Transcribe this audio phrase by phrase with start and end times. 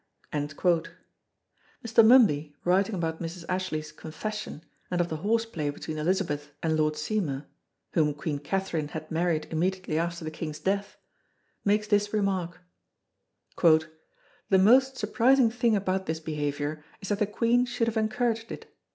[0.33, 0.91] Mr.
[2.03, 3.45] Mumby writing about Mrs.
[3.47, 7.45] Ashley's "Confession" and of the horse play between Elizabeth and Lord Seymour
[7.93, 10.97] (whom Queen Catherine had married immediately after the King's death)
[11.63, 12.61] makes this remark:
[13.61, 13.87] "The
[14.49, 18.73] most surprising thing about this behaviour is that the Queen should have encouraged it."